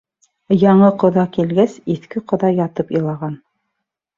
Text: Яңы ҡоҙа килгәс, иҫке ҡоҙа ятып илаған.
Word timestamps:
Яңы 0.61 0.87
ҡоҙа 1.03 1.25
килгәс, 1.35 1.75
иҫке 1.97 2.25
ҡоҙа 2.33 2.53
ятып 2.61 2.99
илаған. 2.99 3.37